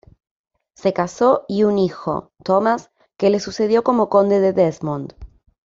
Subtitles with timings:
[0.75, 5.13] Se casó y un hijo, Thomas, que le sucedió como Conde de Desmond.